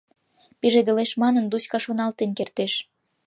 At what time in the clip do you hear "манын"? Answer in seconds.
1.21-1.45